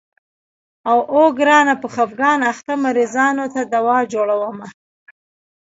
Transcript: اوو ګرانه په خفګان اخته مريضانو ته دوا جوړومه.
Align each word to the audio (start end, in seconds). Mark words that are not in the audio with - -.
اوو 0.89 1.23
ګرانه 1.39 1.75
په 1.81 1.87
خفګان 1.95 2.39
اخته 2.51 2.73
مريضانو 2.85 3.45
ته 3.53 3.61
دوا 3.73 3.97
جوړومه. 4.13 4.67